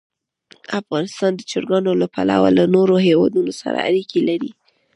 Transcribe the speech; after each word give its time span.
افغانستان 0.79 1.31
د 1.35 1.41
چرګانو 1.51 1.91
له 2.01 2.07
پلوه 2.13 2.49
له 2.57 2.63
نورو 2.75 2.95
هېوادونو 3.07 3.51
سره 3.61 3.77
اړیکې 3.87 4.19
لري. 4.29 4.51